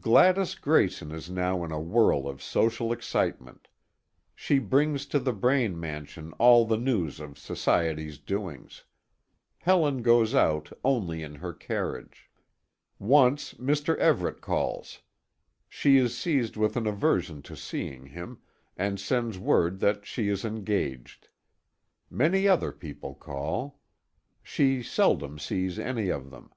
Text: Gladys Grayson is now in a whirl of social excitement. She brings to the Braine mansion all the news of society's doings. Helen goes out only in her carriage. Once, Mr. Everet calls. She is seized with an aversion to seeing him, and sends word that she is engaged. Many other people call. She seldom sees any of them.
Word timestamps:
Gladys 0.00 0.56
Grayson 0.56 1.12
is 1.12 1.30
now 1.30 1.62
in 1.62 1.70
a 1.70 1.78
whirl 1.78 2.26
of 2.26 2.42
social 2.42 2.90
excitement. 2.90 3.68
She 4.34 4.58
brings 4.58 5.06
to 5.06 5.20
the 5.20 5.32
Braine 5.32 5.78
mansion 5.78 6.32
all 6.40 6.66
the 6.66 6.76
news 6.76 7.20
of 7.20 7.38
society's 7.38 8.18
doings. 8.18 8.82
Helen 9.58 10.02
goes 10.02 10.34
out 10.34 10.72
only 10.82 11.22
in 11.22 11.36
her 11.36 11.52
carriage. 11.52 12.28
Once, 12.98 13.54
Mr. 13.54 13.96
Everet 13.98 14.40
calls. 14.40 15.02
She 15.68 15.98
is 15.98 16.18
seized 16.18 16.56
with 16.56 16.76
an 16.76 16.88
aversion 16.88 17.40
to 17.42 17.54
seeing 17.54 18.06
him, 18.06 18.40
and 18.76 18.98
sends 18.98 19.38
word 19.38 19.78
that 19.78 20.04
she 20.04 20.26
is 20.28 20.44
engaged. 20.44 21.28
Many 22.10 22.48
other 22.48 22.72
people 22.72 23.14
call. 23.14 23.78
She 24.42 24.82
seldom 24.82 25.38
sees 25.38 25.78
any 25.78 26.08
of 26.08 26.32
them. 26.32 26.50